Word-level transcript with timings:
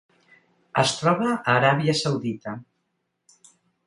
Es 0.83 0.93
troba 1.01 1.27
a 1.33 1.53
Aràbia 1.55 1.95
Saudita. 1.99 2.55